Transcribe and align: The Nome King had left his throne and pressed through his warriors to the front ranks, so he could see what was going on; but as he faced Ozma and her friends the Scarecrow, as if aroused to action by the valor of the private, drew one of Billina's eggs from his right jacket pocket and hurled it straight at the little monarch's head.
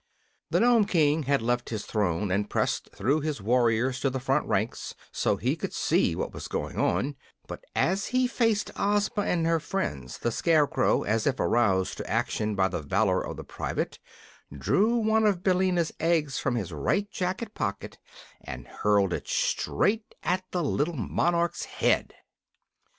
The 0.49 0.59
Nome 0.59 0.85
King 0.85 1.23
had 1.29 1.43
left 1.43 1.69
his 1.69 1.85
throne 1.85 2.31
and 2.31 2.49
pressed 2.49 2.89
through 2.91 3.19
his 3.19 3.39
warriors 3.39 3.99
to 3.99 4.09
the 4.09 4.19
front 4.19 4.47
ranks, 4.47 4.95
so 5.11 5.37
he 5.37 5.55
could 5.55 5.73
see 5.73 6.15
what 6.15 6.33
was 6.33 6.47
going 6.47 6.79
on; 6.79 7.15
but 7.45 7.63
as 7.75 8.07
he 8.07 8.25
faced 8.25 8.71
Ozma 8.75 9.21
and 9.25 9.45
her 9.45 9.59
friends 9.59 10.17
the 10.17 10.31
Scarecrow, 10.31 11.03
as 11.03 11.27
if 11.27 11.39
aroused 11.39 11.97
to 11.99 12.09
action 12.09 12.55
by 12.55 12.67
the 12.67 12.81
valor 12.81 13.23
of 13.23 13.37
the 13.37 13.43
private, 13.43 13.99
drew 14.51 14.95
one 14.97 15.27
of 15.27 15.43
Billina's 15.43 15.91
eggs 15.99 16.39
from 16.39 16.55
his 16.55 16.73
right 16.73 17.07
jacket 17.11 17.53
pocket 17.53 17.99
and 18.43 18.65
hurled 18.67 19.13
it 19.13 19.27
straight 19.27 20.15
at 20.23 20.43
the 20.49 20.63
little 20.63 20.97
monarch's 20.97 21.65
head. 21.65 22.15